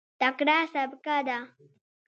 تکړه 0.19 0.57
سبکه 0.73 1.17
ده. 1.27 1.37